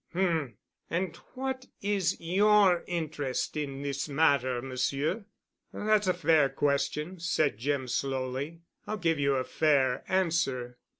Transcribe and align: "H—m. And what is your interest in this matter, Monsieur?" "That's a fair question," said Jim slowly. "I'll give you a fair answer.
"H—m. 0.15 0.57
And 0.89 1.15
what 1.35 1.67
is 1.79 2.19
your 2.19 2.83
interest 2.87 3.55
in 3.55 3.83
this 3.83 4.09
matter, 4.09 4.59
Monsieur?" 4.59 5.25
"That's 5.71 6.07
a 6.07 6.13
fair 6.15 6.49
question," 6.49 7.19
said 7.19 7.59
Jim 7.59 7.87
slowly. 7.87 8.61
"I'll 8.87 8.97
give 8.97 9.19
you 9.19 9.35
a 9.35 9.43
fair 9.43 10.03
answer. 10.07 10.79